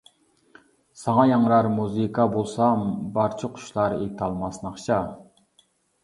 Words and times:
ساڭا 0.99 1.25
ياڭرار 1.31 1.67
مۇزىكا 1.73 2.23
بولسام، 2.35 2.81
بارچە 3.17 3.49
قۇشلار 3.57 3.95
ئېيتالماس 3.99 4.57
ناخشا. 4.63 4.99